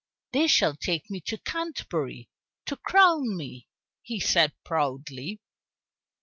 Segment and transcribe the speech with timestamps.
[0.31, 2.27] "They shall take me to Canterbury
[2.65, 3.67] to crown me,"
[4.01, 5.39] he said proudly.